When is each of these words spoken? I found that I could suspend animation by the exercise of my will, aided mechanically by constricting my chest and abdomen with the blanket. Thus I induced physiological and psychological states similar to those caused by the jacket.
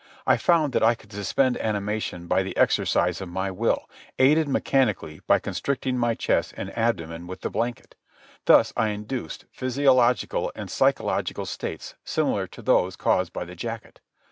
I 0.25 0.35
found 0.35 0.73
that 0.73 0.81
I 0.81 0.95
could 0.95 1.13
suspend 1.13 1.57
animation 1.59 2.25
by 2.25 2.41
the 2.41 2.57
exercise 2.57 3.21
of 3.21 3.29
my 3.29 3.51
will, 3.51 3.87
aided 4.17 4.49
mechanically 4.49 5.21
by 5.27 5.37
constricting 5.37 5.95
my 5.95 6.15
chest 6.15 6.55
and 6.57 6.75
abdomen 6.75 7.27
with 7.27 7.41
the 7.41 7.51
blanket. 7.51 7.93
Thus 8.45 8.73
I 8.75 8.87
induced 8.87 9.45
physiological 9.51 10.51
and 10.55 10.71
psychological 10.71 11.45
states 11.45 11.93
similar 12.03 12.47
to 12.47 12.63
those 12.63 12.95
caused 12.95 13.31
by 13.31 13.45
the 13.45 13.53
jacket. 13.55 14.01